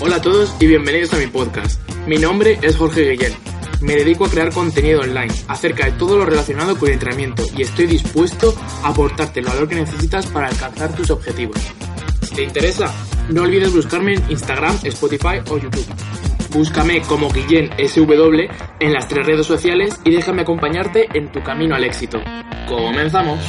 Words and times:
Hola 0.00 0.16
a 0.16 0.22
todos 0.22 0.54
y 0.60 0.66
bienvenidos 0.66 1.12
a 1.14 1.16
mi 1.16 1.26
podcast. 1.26 1.80
Mi 2.06 2.16
nombre 2.16 2.58
es 2.62 2.76
Jorge 2.76 3.10
Guillén. 3.10 3.32
Me 3.80 3.96
dedico 3.96 4.26
a 4.26 4.30
crear 4.30 4.52
contenido 4.52 5.00
online 5.00 5.32
acerca 5.48 5.86
de 5.86 5.92
todo 5.92 6.18
lo 6.18 6.24
relacionado 6.24 6.76
con 6.76 6.88
el 6.88 6.94
entrenamiento 6.94 7.42
y 7.56 7.62
estoy 7.62 7.86
dispuesto 7.86 8.54
a 8.84 8.88
aportarte 8.88 9.40
el 9.40 9.46
valor 9.46 9.68
que 9.68 9.76
necesitas 9.76 10.26
para 10.26 10.48
alcanzar 10.48 10.94
tus 10.94 11.10
objetivos. 11.10 11.56
Si 12.22 12.34
te 12.36 12.42
interesa, 12.44 12.92
no 13.30 13.42
olvides 13.42 13.72
buscarme 13.72 14.14
en 14.14 14.30
Instagram, 14.30 14.78
Spotify 14.84 15.40
o 15.48 15.58
YouTube. 15.58 15.86
Búscame 16.54 17.00
como 17.08 17.30
Guillén 17.30 17.70
SW 17.78 18.42
en 18.78 18.92
las 18.92 19.08
tres 19.08 19.26
redes 19.26 19.46
sociales 19.46 19.98
y 20.04 20.10
déjame 20.10 20.42
acompañarte 20.42 21.08
en 21.16 21.32
tu 21.32 21.42
camino 21.42 21.74
al 21.74 21.82
éxito. 21.82 22.18
¡Comenzamos! 22.68 23.40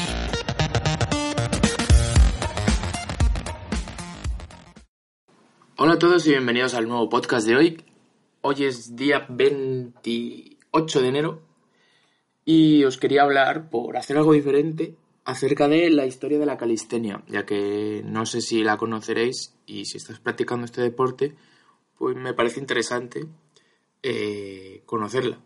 Hola 5.75 5.93
a 5.93 5.99
todos 5.99 6.25
y 6.27 6.29
bienvenidos 6.29 6.75
al 6.75 6.87
nuevo 6.87 7.09
podcast 7.09 7.45
de 7.45 7.57
hoy. 7.57 7.83
Hoy 8.39 8.63
es 8.63 8.95
día 8.95 9.25
28 9.27 11.01
de 11.01 11.07
enero 11.09 11.41
y 12.45 12.85
os 12.85 12.97
quería 12.97 13.23
hablar, 13.23 13.69
por 13.69 13.97
hacer 13.97 14.15
algo 14.15 14.31
diferente, 14.31 14.95
acerca 15.25 15.67
de 15.67 15.89
la 15.89 16.05
historia 16.05 16.39
de 16.39 16.45
la 16.45 16.55
calistenia, 16.55 17.21
ya 17.27 17.45
que 17.45 18.01
no 18.05 18.25
sé 18.25 18.39
si 18.39 18.63
la 18.63 18.77
conoceréis 18.77 19.55
y 19.65 19.83
si 19.83 19.97
estás 19.97 20.21
practicando 20.21 20.63
este 20.63 20.81
deporte, 20.81 21.35
pues 21.97 22.15
me 22.15 22.33
parece 22.33 22.59
interesante 22.59 23.25
eh, 24.01 24.83
conocerla. 24.85 25.39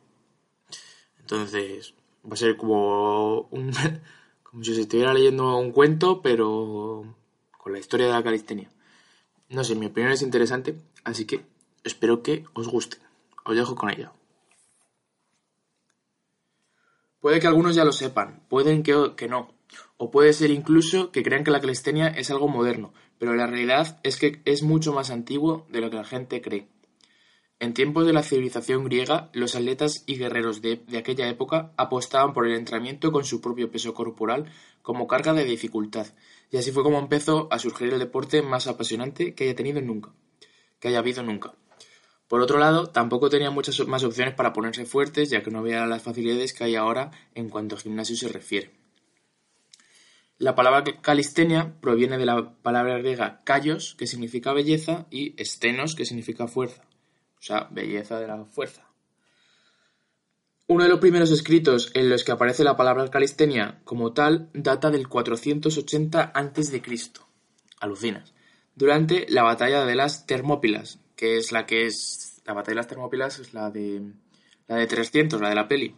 Entonces, 1.20 1.94
va 2.26 2.34
a 2.34 2.38
ser 2.38 2.58
como, 2.58 3.42
un, 3.52 3.72
como 4.44 4.64
si 4.64 4.72
os 4.72 4.78
estuviera 4.78 5.14
leyendo 5.14 5.58
un 5.58 5.72
cuento, 5.72 6.22
pero 6.22 7.16
con 7.58 7.74
la 7.74 7.80
historia 7.80 8.08
de 8.08 8.14
la 8.14 8.24
calistenia. 8.24 8.70
No 9.50 9.64
sé, 9.64 9.76
mi 9.76 9.86
opinión 9.86 10.12
es 10.12 10.22
interesante, 10.22 10.78
así 11.04 11.26
que 11.26 11.46
espero 11.84 12.24
que 12.24 12.46
os 12.54 12.68
guste. 12.68 12.98
Os 13.46 13.56
dejo 13.56 13.76
con 13.76 13.90
ella. 13.90 14.12
Puede 17.20 17.40
que 17.40 17.48
algunos 17.48 17.76
ya 17.76 17.84
lo 17.84 17.92
sepan, 17.92 18.42
pueden 18.48 18.84
que, 18.84 19.14
que 19.16 19.28
no, 19.28 19.57
o 19.98 20.12
puede 20.12 20.34
ser 20.34 20.52
incluso 20.52 21.12
que 21.12 21.24
crean 21.24 21.44
que 21.44 21.52
la 21.52 21.62
calistenia 21.62 22.08
es 22.08 22.32
algo 22.32 22.48
moderno, 22.48 22.94
pero 23.18 23.36
la 23.36 23.48
realidad 23.48 24.00
es 24.04 24.18
que 24.18 24.42
es 24.46 24.64
mucho 24.64 24.94
más 24.94 25.10
antiguo 25.10 25.66
de 25.70 25.82
lo 25.82 25.90
que 25.90 25.98
la 25.98 26.04
gente 26.04 26.42
cree. 26.42 26.68
En 27.60 27.74
tiempos 27.74 28.06
de 28.06 28.14
la 28.14 28.22
civilización 28.22 28.84
griega, 28.84 29.32
los 29.34 29.56
atletas 29.56 30.04
y 30.06 30.18
guerreros 30.18 30.62
de, 30.62 30.84
aquella 30.96 31.28
época 31.28 31.74
apostaban 31.76 32.34
por 32.34 32.46
el 32.46 32.54
entrenamiento 32.54 33.12
con 33.12 33.26
su 33.26 33.42
propio 33.42 33.72
peso 33.72 33.96
corporal 33.96 34.52
como 34.84 35.08
carga 35.08 35.34
de 35.34 35.44
dificultad, 35.44 36.06
y 36.52 36.58
así 36.58 36.72
fue 36.72 36.84
como 36.84 37.00
empezó 37.00 37.48
a 37.50 37.58
surgir 37.58 37.92
el 37.92 38.00
deporte 38.00 38.44
más 38.44 38.68
apasionante 38.68 39.34
que 39.34 39.46
haya 39.46 39.56
tenido 39.56 39.82
nunca, 39.82 40.12
que 40.80 40.90
haya 40.90 41.00
habido 41.00 41.24
nunca. 41.24 41.56
Por 42.28 42.42
otro 42.42 42.60
lado, 42.60 42.88
tampoco 42.88 43.30
tenían 43.30 43.54
muchas 43.54 43.80
más 43.88 44.04
opciones 44.04 44.36
para 44.36 44.54
ponerse 44.54 44.86
fuertes, 44.86 45.32
ya 45.32 45.42
que 45.42 45.50
no 45.50 45.60
había 45.60 45.88
las 45.88 46.04
facilidades 46.04 46.54
que 46.54 46.66
hay 46.66 46.76
ahora 46.76 47.10
en 47.34 47.50
cuanto 47.50 47.76
a 47.76 47.80
gimnasio 47.80 48.18
se 48.18 48.28
refiere. 48.28 48.77
La 50.40 50.54
palabra 50.54 50.84
calistenia 51.02 51.74
proviene 51.82 52.18
de 52.20 52.26
la 52.26 52.54
palabra 52.62 53.00
griega 53.00 53.42
kaios, 53.44 53.96
que 53.96 54.06
significa 54.06 54.54
belleza, 54.54 55.08
y 55.10 55.34
stenos, 55.44 55.96
que 55.96 56.06
significa 56.06 56.48
fuerza. 56.48 56.84
O 57.40 57.42
sea, 57.42 57.68
belleza 57.72 58.20
de 58.20 58.28
la 58.28 58.46
fuerza. 58.46 58.88
Uno 60.68 60.84
de 60.84 60.90
los 60.90 61.00
primeros 61.00 61.32
escritos 61.32 61.92
en 61.96 62.10
los 62.10 62.24
que 62.24 62.34
aparece 62.34 62.64
la 62.64 62.76
palabra 62.76 63.08
calistenia 63.10 63.80
como 63.84 64.14
tal 64.14 64.50
data 64.54 64.92
del 64.92 65.08
480 65.08 66.22
a.C. 66.22 66.84
Alucinas. 67.80 68.34
Durante 68.76 69.26
la 69.30 69.44
batalla 69.44 69.86
de 69.86 69.96
las 69.96 70.28
Termópilas, 70.28 71.00
que 71.16 71.38
es 71.38 71.52
la 71.52 71.66
que 71.66 71.86
es. 71.86 72.42
La 72.46 72.54
batalla 72.54 72.74
de 72.74 72.76
las 72.76 72.88
Termópilas 72.88 73.40
es 73.40 73.54
la 73.54 73.72
de. 73.72 74.02
La 74.68 74.76
de 74.76 74.86
300, 74.86 75.42
la 75.42 75.50
de 75.50 75.56
la 75.56 75.68
peli. 75.68 75.96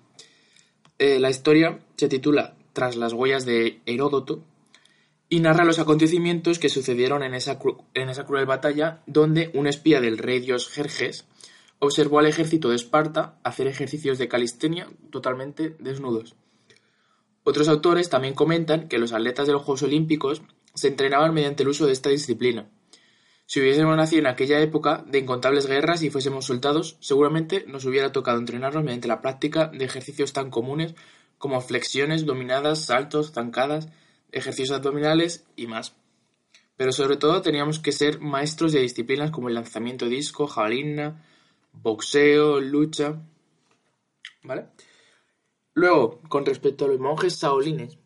Eh, 0.98 1.20
la 1.20 1.30
historia 1.30 1.80
se 1.98 2.08
titula 2.08 2.56
tras 2.74 2.96
las 2.96 3.14
huellas 3.14 3.46
de 3.46 3.82
Heródoto 3.86 4.44
y 5.30 5.40
narra 5.40 5.64
los 5.64 5.80
acontecimientos 5.80 6.58
que 6.58 6.70
sucedieron 6.70 7.24
en 7.24 7.34
esa, 7.34 7.60
en 7.94 8.10
esa 8.10 8.26
cruel 8.26 8.46
batalla 8.46 9.02
donde 9.06 9.52
un 9.54 9.68
espía 9.68 10.02
del 10.02 10.18
rey 10.18 10.40
dios 10.40 10.70
Jerjes 10.70 11.26
observó 11.78 12.20
al 12.20 12.26
ejército 12.26 12.70
de 12.70 12.76
Esparta 12.76 13.40
hacer 13.44 13.68
ejercicios 13.68 14.18
de 14.18 14.28
calistenia 14.28 14.88
totalmente 15.12 15.76
desnudos. 15.80 16.36
Otros 17.44 17.70
autores 17.70 18.10
también 18.10 18.34
comentan 18.34 18.88
que 18.88 19.00
los 19.00 19.14
atletas 19.14 19.48
de 19.48 19.54
los 19.54 19.64
Juegos 19.64 19.84
Olímpicos 19.84 20.42
se 20.74 20.90
entrenaban 20.90 21.34
mediante 21.34 21.64
el 21.64 21.70
uso 21.70 21.86
de 21.86 21.94
esta 21.94 22.10
disciplina. 22.10 22.70
Si 23.46 23.60
hubiésemos 23.60 23.98
nacido 23.98 24.20
en 24.20 24.28
aquella 24.28 24.60
época 24.60 25.04
de 25.08 25.20
incontables 25.20 25.66
guerras 25.66 26.04
y 26.04 26.12
fuésemos 26.12 26.46
soldados, 26.46 26.98
seguramente 27.00 27.66
nos 27.68 27.86
hubiera 27.86 28.12
tocado 28.12 28.38
entrenarnos 28.38 28.84
mediante 28.84 29.08
la 29.08 29.22
práctica 29.22 29.68
de 29.68 29.86
ejercicios 29.86 30.34
tan 30.34 30.52
comunes 30.52 30.94
como 31.40 31.62
flexiones 31.62 32.26
dominadas, 32.26 32.86
saltos, 32.86 33.32
zancadas, 33.32 33.88
ejercicios 34.32 34.78
abdominales 34.78 35.46
y 35.56 35.66
más. 35.66 35.96
Pero 36.78 36.92
sobre 36.92 37.18
todo 37.18 37.42
teníamos 37.42 37.80
que 37.80 37.92
ser 37.92 38.20
maestros 38.20 38.72
de 38.74 38.82
disciplinas 38.82 39.32
como 39.32 39.48
el 39.48 39.56
lanzamiento 39.56 40.06
disco, 40.06 40.46
jabalina, 40.46 41.26
boxeo, 41.74 42.60
lucha. 42.60 43.20
¿Vale? 44.44 44.68
Luego, 45.74 46.20
con 46.30 46.46
respecto 46.46 46.86
a 46.86 46.88
los 46.90 47.00
monjes 47.00 47.38
saolines, 47.38 47.98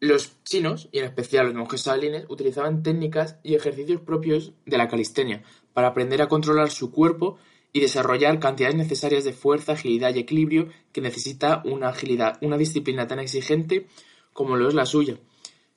los 0.00 0.42
chinos, 0.42 0.88
y 0.90 0.98
en 0.98 1.04
especial 1.04 1.46
los 1.46 1.54
monjes 1.54 1.82
saolines, 1.82 2.26
utilizaban 2.28 2.82
técnicas 2.82 3.36
y 3.42 3.54
ejercicios 3.54 4.00
propios 4.00 4.52
de 4.66 4.78
la 4.78 4.88
calistenia 4.88 5.42
para 5.72 5.88
aprender 5.88 6.20
a 6.22 6.28
controlar 6.28 6.70
su 6.70 6.90
cuerpo 6.90 7.38
y 7.72 7.80
desarrollar 7.80 8.38
cantidades 8.38 8.76
necesarias 8.76 9.24
de 9.24 9.32
fuerza, 9.32 9.72
agilidad 9.72 10.14
y 10.14 10.20
equilibrio 10.20 10.68
que 10.92 11.00
necesita 11.00 11.62
una 11.64 11.88
agilidad, 11.88 12.38
una 12.42 12.58
disciplina 12.58 13.06
tan 13.06 13.18
exigente 13.18 13.86
como 14.32 14.56
lo 14.56 14.68
es 14.68 14.74
la 14.74 14.86
suya, 14.86 15.18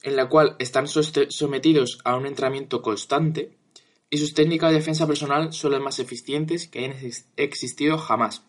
en 0.03 0.15
la 0.15 0.27
cual 0.27 0.55
están 0.59 0.87
sometidos 0.87 1.99
a 2.03 2.15
un 2.15 2.25
entrenamiento 2.25 2.81
constante 2.81 3.57
y 4.09 4.17
sus 4.17 4.33
técnicas 4.33 4.71
de 4.71 4.77
defensa 4.77 5.07
personal 5.07 5.53
son 5.53 5.71
las 5.71 5.81
más 5.81 5.99
eficientes 5.99 6.67
que 6.67 6.79
hayan 6.79 6.95
existido 7.37 7.97
jamás. 7.97 8.43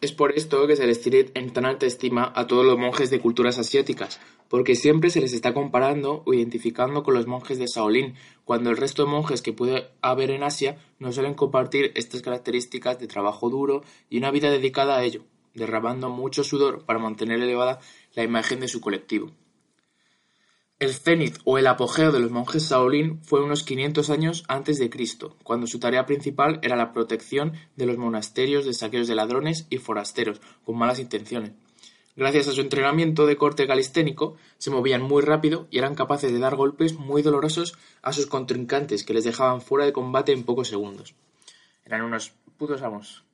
Es 0.00 0.12
por 0.12 0.32
esto 0.32 0.66
que 0.66 0.74
se 0.74 0.86
les 0.86 1.00
tiene 1.00 1.30
en 1.34 1.52
tan 1.52 1.64
alta 1.64 1.86
estima 1.86 2.32
a 2.34 2.48
todos 2.48 2.66
los 2.66 2.76
monjes 2.76 3.08
de 3.10 3.20
culturas 3.20 3.58
asiáticas, 3.58 4.20
porque 4.52 4.74
siempre 4.74 5.08
se 5.08 5.22
les 5.22 5.32
está 5.32 5.54
comparando 5.54 6.22
o 6.26 6.34
identificando 6.34 7.02
con 7.02 7.14
los 7.14 7.26
monjes 7.26 7.58
de 7.58 7.64
Shaolin, 7.64 8.16
cuando 8.44 8.68
el 8.68 8.76
resto 8.76 9.02
de 9.02 9.10
monjes 9.10 9.40
que 9.40 9.54
puede 9.54 9.88
haber 10.02 10.30
en 10.30 10.42
Asia 10.42 10.76
no 10.98 11.10
suelen 11.10 11.32
compartir 11.32 11.90
estas 11.94 12.20
características 12.20 12.98
de 12.98 13.06
trabajo 13.06 13.48
duro 13.48 13.82
y 14.10 14.18
una 14.18 14.30
vida 14.30 14.50
dedicada 14.50 14.98
a 14.98 15.04
ello, 15.04 15.24
derramando 15.54 16.10
mucho 16.10 16.44
sudor 16.44 16.84
para 16.84 16.98
mantener 16.98 17.40
elevada 17.40 17.80
la 18.12 18.24
imagen 18.24 18.60
de 18.60 18.68
su 18.68 18.82
colectivo. 18.82 19.30
El 20.78 20.92
cenit 20.92 21.38
o 21.44 21.56
el 21.56 21.66
apogeo 21.66 22.12
de 22.12 22.20
los 22.20 22.30
monjes 22.30 22.68
Shaolin 22.68 23.24
fue 23.24 23.42
unos 23.42 23.62
500 23.62 24.10
años 24.10 24.44
antes 24.48 24.78
de 24.78 24.90
Cristo, 24.90 25.34
cuando 25.44 25.66
su 25.66 25.78
tarea 25.78 26.04
principal 26.04 26.60
era 26.62 26.76
la 26.76 26.92
protección 26.92 27.54
de 27.76 27.86
los 27.86 27.96
monasterios 27.96 28.66
de 28.66 28.74
saqueos 28.74 29.08
de 29.08 29.14
ladrones 29.14 29.66
y 29.70 29.78
forasteros 29.78 30.42
con 30.62 30.76
malas 30.76 30.98
intenciones. 30.98 31.52
Gracias 32.14 32.48
a 32.48 32.52
su 32.52 32.60
entrenamiento 32.60 33.26
de 33.26 33.36
corte 33.36 33.66
calisténico, 33.66 34.36
se 34.58 34.70
movían 34.70 35.00
muy 35.00 35.22
rápido 35.22 35.66
y 35.70 35.78
eran 35.78 35.94
capaces 35.94 36.30
de 36.30 36.38
dar 36.38 36.56
golpes 36.56 36.94
muy 36.94 37.22
dolorosos 37.22 37.78
a 38.02 38.12
sus 38.12 38.26
contrincantes 38.26 39.04
que 39.04 39.14
les 39.14 39.24
dejaban 39.24 39.62
fuera 39.62 39.86
de 39.86 39.94
combate 39.94 40.32
en 40.32 40.44
pocos 40.44 40.68
segundos. 40.68 41.14
Eran 41.84 42.02
unos 42.02 42.34
putos 42.58 42.82
amos. 42.82 43.24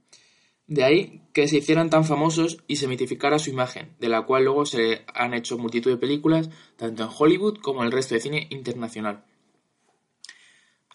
De 0.69 0.85
ahí 0.85 1.23
que 1.33 1.49
se 1.49 1.57
hicieran 1.57 1.91
tan 1.91 2.05
famosos 2.05 2.59
y 2.69 2.77
se 2.77 2.87
mitificara 2.87 3.39
su 3.39 3.51
imagen, 3.51 3.97
de 3.99 4.09
la 4.09 4.23
cual 4.23 4.45
luego 4.45 4.65
se 4.67 5.05
han 5.13 5.35
hecho 5.35 5.59
multitud 5.59 5.91
de 5.91 5.97
películas, 5.97 6.51
tanto 6.77 7.03
en 7.03 7.11
Hollywood 7.17 7.59
como 7.59 7.81
en 7.81 7.87
el 7.87 7.93
resto 7.93 8.15
de 8.15 8.21
cine 8.21 8.47
internacional. 8.51 9.25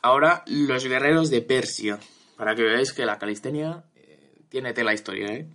Ahora, 0.02 0.44
los 0.46 0.86
guerreros 0.86 1.30
de 1.30 1.42
Persia, 1.42 2.00
para 2.38 2.56
que 2.56 2.62
veáis 2.62 2.94
que 2.94 3.06
la 3.06 3.18
calistenia 3.18 3.86
eh, 3.96 4.44
tiene 4.48 4.74
tela 4.74 4.94
historia, 4.94 5.34
¿eh? 5.34 5.48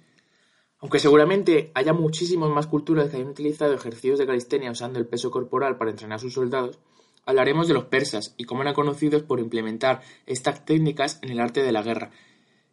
Aunque 0.80 1.00
seguramente 1.00 1.72
haya 1.74 1.92
muchísimas 1.92 2.50
más 2.50 2.68
culturas 2.68 3.10
que 3.10 3.16
hayan 3.16 3.30
utilizado 3.30 3.74
ejercicios 3.74 4.18
de 4.18 4.26
calistenia 4.26 4.70
usando 4.70 4.98
el 4.98 5.06
peso 5.06 5.30
corporal 5.30 5.76
para 5.76 5.90
entrenar 5.90 6.16
a 6.16 6.20
sus 6.20 6.34
soldados, 6.34 6.78
hablaremos 7.26 7.66
de 7.66 7.74
los 7.74 7.84
persas 7.84 8.34
y 8.36 8.44
cómo 8.44 8.62
eran 8.62 8.74
conocidos 8.74 9.22
por 9.22 9.40
implementar 9.40 10.02
estas 10.26 10.64
técnicas 10.64 11.18
en 11.22 11.30
el 11.30 11.40
arte 11.40 11.62
de 11.62 11.72
la 11.72 11.82
guerra, 11.82 12.10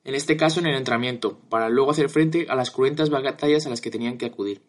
en 0.04 0.14
este 0.14 0.38
caso 0.38 0.60
en 0.60 0.68
el 0.68 0.76
entrenamiento, 0.76 1.40
para 1.50 1.68
luego 1.68 1.92
hacer 1.92 2.10
frente 2.10 2.46
a 2.48 2.56
las 2.56 2.70
cruentas 2.70 3.10
batallas 3.10 3.66
a 3.66 3.70
las 3.70 3.82
que 3.82 3.90
tenían 3.90 4.20
que 4.20 4.28
acudir. 4.28 4.62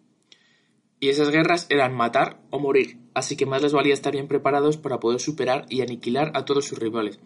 Y 0.99 1.11
esas 1.11 1.31
guerras 1.31 1.67
eran 1.69 1.95
matar 1.95 2.41
o 2.49 2.59
morir, 2.59 2.99
así 3.13 3.37
que 3.37 3.45
más 3.45 3.61
les 3.61 3.75
valía 3.75 3.93
estar 3.93 4.15
bien 4.15 4.29
preparados 4.29 4.79
para 4.79 4.99
poder 4.99 5.21
superar 5.21 5.67
y 5.69 5.83
aniquilar 5.83 6.33
a 6.35 6.47
todos 6.47 6.65
sus 6.65 6.79
rivales. 6.79 7.21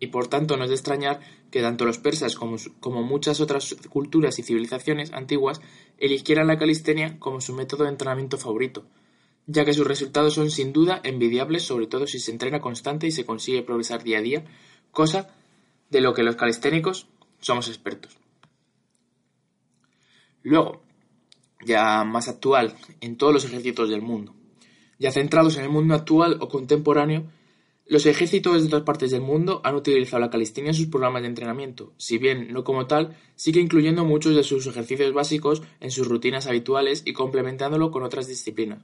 Y 0.00 0.08
por 0.08 0.28
tanto 0.28 0.56
no 0.56 0.64
es 0.64 0.70
de 0.70 0.76
extrañar 0.76 1.20
que 1.50 1.62
tanto 1.62 1.84
los 1.84 1.98
persas 1.98 2.34
como, 2.34 2.56
como 2.80 3.02
muchas 3.02 3.40
otras 3.40 3.76
culturas 3.88 4.38
y 4.38 4.42
civilizaciones 4.42 5.12
antiguas 5.12 5.60
eligieran 5.98 6.46
la 6.46 6.58
calistenia 6.58 7.18
como 7.18 7.40
su 7.40 7.54
método 7.54 7.84
de 7.84 7.90
entrenamiento 7.90 8.38
favorito, 8.38 8.84
ya 9.46 9.64
que 9.64 9.74
sus 9.74 9.86
resultados 9.86 10.34
son 10.34 10.50
sin 10.50 10.72
duda 10.72 11.00
envidiables, 11.04 11.62
sobre 11.62 11.86
todo 11.86 12.06
si 12.06 12.18
se 12.18 12.32
entrena 12.32 12.60
constante 12.60 13.06
y 13.06 13.12
se 13.12 13.24
consigue 13.24 13.62
progresar 13.62 14.02
día 14.02 14.18
a 14.18 14.22
día, 14.22 14.44
cosa 14.90 15.34
de 15.90 16.00
lo 16.00 16.14
que 16.14 16.22
los 16.22 16.36
calisténicos 16.36 17.08
somos 17.40 17.68
expertos. 17.68 18.16
Luego, 20.42 20.82
ya 21.64 22.04
más 22.04 22.28
actual, 22.28 22.74
en 23.00 23.16
todos 23.16 23.32
los 23.32 23.44
ejércitos 23.44 23.88
del 23.88 24.02
mundo, 24.02 24.34
ya 24.98 25.10
centrados 25.10 25.56
en 25.56 25.64
el 25.64 25.70
mundo 25.70 25.94
actual 25.94 26.38
o 26.40 26.48
contemporáneo, 26.48 27.24
los 27.86 28.06
ejércitos 28.06 28.62
de 28.62 28.66
otras 28.68 28.82
partes 28.82 29.10
del 29.10 29.20
mundo 29.20 29.60
han 29.62 29.74
utilizado 29.74 30.20
la 30.20 30.30
calistenia 30.30 30.70
en 30.70 30.74
sus 30.74 30.86
programas 30.86 31.22
de 31.22 31.28
entrenamiento, 31.28 31.92
si 31.98 32.16
bien 32.16 32.52
no 32.52 32.64
como 32.64 32.86
tal, 32.86 33.16
sigue 33.36 33.60
incluyendo 33.60 34.04
muchos 34.04 34.34
de 34.34 34.42
sus 34.42 34.66
ejercicios 34.66 35.12
básicos 35.12 35.62
en 35.80 35.90
sus 35.90 36.08
rutinas 36.08 36.46
habituales 36.46 37.02
y 37.04 37.12
complementándolo 37.12 37.90
con 37.90 38.02
otras 38.02 38.26
disciplinas. 38.26 38.82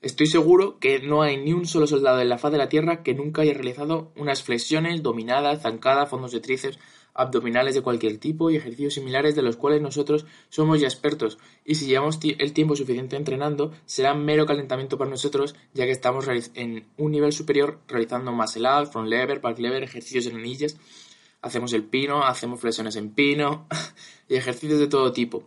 Estoy 0.00 0.28
seguro 0.28 0.78
que 0.78 1.00
no 1.00 1.22
hay 1.22 1.36
ni 1.38 1.52
un 1.52 1.66
solo 1.66 1.88
soldado 1.88 2.20
en 2.20 2.28
la 2.28 2.38
faz 2.38 2.52
de 2.52 2.58
la 2.58 2.68
Tierra 2.68 3.02
que 3.02 3.14
nunca 3.14 3.42
haya 3.42 3.52
realizado 3.52 4.12
unas 4.16 4.44
flexiones, 4.44 5.02
dominadas, 5.02 5.62
zancadas, 5.62 6.08
fondos 6.08 6.30
de 6.30 6.38
tríceps, 6.38 6.78
abdominales 7.14 7.74
de 7.74 7.82
cualquier 7.82 8.18
tipo 8.18 8.48
y 8.48 8.56
ejercicios 8.56 8.94
similares 8.94 9.34
de 9.34 9.42
los 9.42 9.56
cuales 9.56 9.82
nosotros 9.82 10.24
somos 10.50 10.80
ya 10.80 10.86
expertos, 10.86 11.36
y 11.64 11.74
si 11.74 11.86
llevamos 11.86 12.20
el 12.22 12.52
tiempo 12.52 12.76
suficiente 12.76 13.16
entrenando, 13.16 13.72
será 13.86 14.14
mero 14.14 14.46
calentamiento 14.46 14.96
para 14.98 15.10
nosotros, 15.10 15.56
ya 15.74 15.84
que 15.84 15.90
estamos 15.90 16.28
en 16.54 16.86
un 16.96 17.10
nivel 17.10 17.32
superior 17.32 17.80
realizando 17.88 18.30
muscle 18.30 18.68
up, 18.68 18.86
front 18.92 19.08
lever, 19.08 19.40
back 19.40 19.58
lever, 19.58 19.82
ejercicios 19.82 20.26
en 20.26 20.36
anillas, 20.36 20.76
hacemos 21.42 21.72
el 21.72 21.82
pino, 21.82 22.22
hacemos 22.22 22.60
flexiones 22.60 22.94
en 22.94 23.10
pino 23.10 23.66
y 24.28 24.36
ejercicios 24.36 24.78
de 24.78 24.86
todo 24.86 25.10
tipo. 25.10 25.42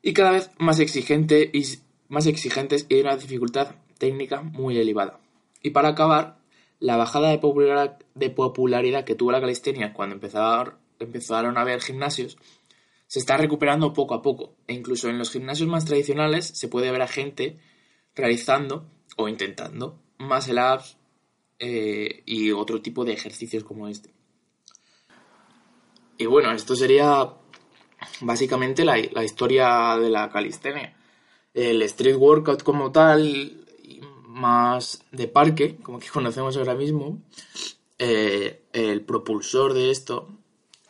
Y 0.00 0.14
cada 0.14 0.30
vez 0.30 0.50
más 0.58 0.80
exigente 0.80 1.50
y 1.52 1.64
más 2.08 2.26
exigentes 2.26 2.86
y 2.88 2.96
de 2.96 3.02
una 3.02 3.16
dificultad 3.16 3.76
técnica 3.98 4.42
muy 4.42 4.78
elevada. 4.78 5.20
Y 5.62 5.70
para 5.70 5.88
acabar, 5.88 6.38
la 6.80 6.96
bajada 6.96 7.30
de 7.30 7.38
popularidad, 8.30 9.04
que 9.04 9.14
tuvo 9.14 9.32
la 9.32 9.40
calistenia 9.40 9.92
cuando 9.92 10.16
empezaron, 10.16 11.56
a 11.56 11.60
haber 11.60 11.80
gimnasios 11.80 12.36
se 13.06 13.18
está 13.18 13.36
recuperando 13.36 13.92
poco 13.92 14.14
a 14.14 14.22
poco. 14.22 14.56
E 14.66 14.74
incluso 14.74 15.08
en 15.08 15.18
los 15.18 15.30
gimnasios 15.30 15.68
más 15.68 15.84
tradicionales 15.84 16.46
se 16.46 16.68
puede 16.68 16.90
ver 16.90 17.02
a 17.02 17.08
gente 17.08 17.58
realizando 18.14 18.90
o 19.16 19.28
intentando 19.28 20.00
más 20.18 20.48
ups 20.48 20.96
eh, 21.58 22.22
y 22.26 22.50
otro 22.52 22.82
tipo 22.82 23.04
de 23.04 23.12
ejercicios 23.12 23.64
como 23.64 23.88
este. 23.88 24.10
Y 26.18 26.26
bueno, 26.26 26.52
esto 26.52 26.76
sería 26.76 27.28
básicamente 28.20 28.84
la, 28.84 28.96
la 29.12 29.24
historia 29.24 29.96
de 29.96 30.10
la 30.10 30.28
calistenia. 30.30 30.96
El 31.54 31.82
street 31.82 32.16
workout 32.16 32.62
como 32.62 32.92
tal 32.92 33.64
más 34.34 35.02
de 35.12 35.28
parque, 35.28 35.76
como 35.76 35.98
que 35.98 36.08
conocemos 36.12 36.56
ahora 36.56 36.74
mismo, 36.74 37.22
eh, 37.98 38.62
el 38.72 39.02
propulsor 39.02 39.72
de 39.72 39.90
esto 39.90 40.28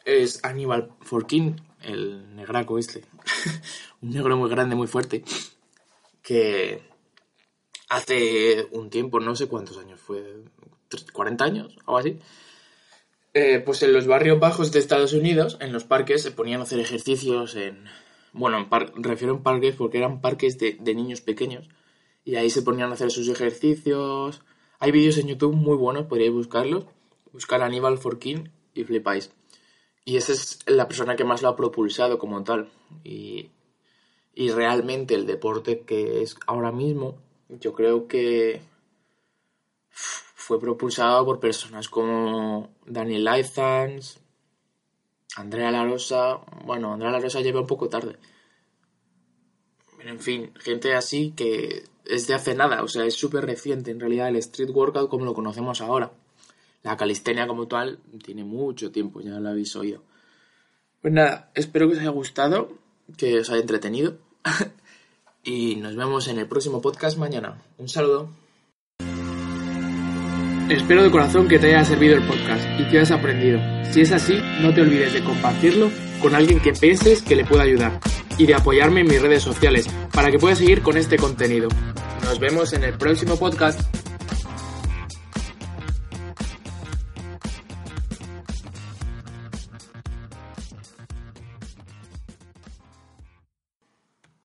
es 0.04 0.44
Aníbal 0.44 0.90
Forkin, 1.00 1.60
el 1.82 2.34
negraco 2.34 2.78
este, 2.78 3.04
un 4.02 4.10
negro 4.10 4.36
muy 4.36 4.50
grande, 4.50 4.74
muy 4.74 4.86
fuerte, 4.86 5.22
que 6.22 6.82
hace 7.90 8.66
un 8.72 8.90
tiempo, 8.90 9.20
no 9.20 9.36
sé 9.36 9.46
cuántos 9.46 9.76
años 9.78 10.00
fue, 10.00 10.44
40 11.12 11.44
años, 11.44 11.76
algo 11.80 11.98
así, 11.98 12.18
eh, 13.34 13.60
pues 13.64 13.82
en 13.82 13.92
los 13.92 14.06
barrios 14.06 14.38
bajos 14.38 14.72
de 14.72 14.78
Estados 14.78 15.12
Unidos, 15.12 15.58
en 15.60 15.72
los 15.72 15.84
parques, 15.84 16.22
se 16.22 16.30
ponían 16.30 16.60
a 16.60 16.64
hacer 16.64 16.80
ejercicios 16.80 17.56
en... 17.56 17.84
Bueno, 18.34 18.68
refiero 18.96 19.36
a 19.36 19.42
parques 19.42 19.74
porque 19.76 19.96
eran 19.96 20.20
parques 20.20 20.58
de 20.58 20.94
niños 20.94 21.22
pequeños 21.22 21.70
y 22.24 22.36
ahí 22.36 22.50
se 22.50 22.62
ponían 22.62 22.90
a 22.90 22.94
hacer 22.94 23.10
sus 23.10 23.28
ejercicios. 23.28 24.42
Hay 24.78 24.90
vídeos 24.90 25.18
en 25.18 25.28
YouTube 25.28 25.54
muy 25.54 25.76
buenos, 25.76 26.06
podríais 26.06 26.32
buscarlos. 26.32 26.86
Buscar 27.32 27.62
Aníbal 27.62 27.98
Forkin 27.98 28.50
y 28.74 28.84
flipáis. 28.84 29.32
Y 30.04 30.16
esa 30.16 30.32
es 30.32 30.58
la 30.66 30.88
persona 30.88 31.16
que 31.16 31.24
más 31.24 31.42
lo 31.42 31.48
ha 31.48 31.56
propulsado 31.56 32.18
como 32.18 32.42
tal. 32.44 32.70
Y, 33.02 33.50
y 34.34 34.50
realmente 34.50 35.14
el 35.14 35.26
deporte 35.26 35.80
que 35.80 36.22
es 36.22 36.36
ahora 36.46 36.72
mismo, 36.72 37.16
yo 37.48 37.72
creo 37.72 38.06
que 38.08 38.62
fue 39.90 40.60
propulsado 40.60 41.24
por 41.24 41.40
personas 41.40 41.88
como 41.88 42.70
Daniel 42.86 43.24
Lythans, 43.24 44.20
Andrea 45.36 45.70
Larosa. 45.70 46.38
Bueno, 46.64 46.92
Andrea 46.92 47.12
Larosa 47.12 47.40
lleva 47.40 47.60
un 47.60 47.66
poco 47.66 47.88
tarde. 47.88 48.16
Pero 49.98 50.10
en 50.10 50.20
fin, 50.20 50.52
gente 50.58 50.94
así 50.94 51.32
que 51.36 51.84
es 52.04 52.26
de 52.26 52.34
hace 52.34 52.54
nada, 52.54 52.82
o 52.82 52.88
sea, 52.88 53.04
es 53.06 53.14
súper 53.14 53.46
reciente 53.46 53.90
en 53.90 54.00
realidad 54.00 54.28
el 54.28 54.36
street 54.36 54.70
workout 54.70 55.08
como 55.08 55.24
lo 55.24 55.34
conocemos 55.34 55.80
ahora. 55.80 56.12
La 56.82 56.96
calistenia 56.96 57.46
como 57.46 57.66
tal 57.66 57.98
tiene 58.22 58.44
mucho 58.44 58.92
tiempo, 58.92 59.20
ya 59.22 59.40
lo 59.40 59.48
habéis 59.48 59.74
oído. 59.76 60.02
Pues 61.00 61.14
nada, 61.14 61.50
espero 61.54 61.88
que 61.88 61.94
os 61.94 62.00
haya 62.00 62.10
gustado, 62.10 62.72
que 63.16 63.40
os 63.40 63.50
haya 63.50 63.60
entretenido 63.60 64.18
y 65.42 65.76
nos 65.76 65.96
vemos 65.96 66.28
en 66.28 66.38
el 66.38 66.46
próximo 66.46 66.82
podcast 66.82 67.16
mañana. 67.16 67.62
Un 67.78 67.88
saludo. 67.88 68.43
Espero 70.68 71.02
de 71.02 71.10
corazón 71.10 71.46
que 71.46 71.58
te 71.58 71.66
haya 71.68 71.84
servido 71.84 72.16
el 72.16 72.22
podcast 72.22 72.64
y 72.78 72.84
que 72.84 72.96
hayas 72.96 73.10
aprendido. 73.10 73.60
Si 73.92 74.00
es 74.00 74.12
así, 74.12 74.40
no 74.62 74.72
te 74.72 74.80
olvides 74.80 75.12
de 75.12 75.22
compartirlo 75.22 75.90
con 76.22 76.34
alguien 76.34 76.58
que 76.58 76.72
pienses 76.72 77.20
que 77.20 77.36
le 77.36 77.44
pueda 77.44 77.64
ayudar 77.64 78.00
y 78.38 78.46
de 78.46 78.54
apoyarme 78.54 79.02
en 79.02 79.08
mis 79.08 79.20
redes 79.20 79.42
sociales 79.42 79.86
para 80.12 80.30
que 80.30 80.38
pueda 80.38 80.56
seguir 80.56 80.80
con 80.80 80.96
este 80.96 81.16
contenido. 81.16 81.68
Nos 82.24 82.38
vemos 82.40 82.72
en 82.72 82.82
el 82.84 82.94
próximo 82.94 83.36
podcast. 83.36 83.78